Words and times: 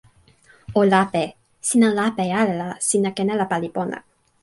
o 0.79 0.85
lape. 0.91 1.25
sina 1.67 1.89
lape 1.99 2.25
ala 2.41 2.53
la 2.61 2.69
sina 2.87 3.09
ken 3.17 3.31
ala 3.33 3.45
pali 3.51 3.69
pona. 3.75 3.97